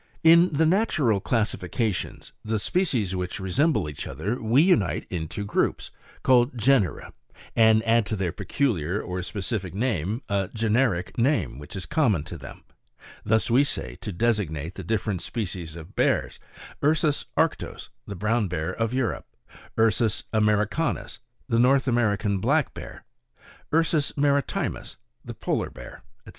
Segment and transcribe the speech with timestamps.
[0.23, 5.91] In the natural classifications, the species which resemble each other, we unite into groups,
[6.23, 7.13] called genera,
[7.55, 12.37] and add to their peculiar or specific name a generic name which is common to
[12.39, 12.63] them:
[13.23, 16.39] thus, we say, to desig nate the different species of bears,
[16.81, 19.27] URSUS arctos, (the brown bear of Europe);
[19.77, 23.05] URSUS Americanus, (the North American black bear);
[23.71, 26.29] URSUS maritimus, (the polar bear, &c.)